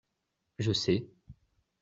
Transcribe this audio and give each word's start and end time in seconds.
Je 0.57 0.71
sais. 0.71 1.05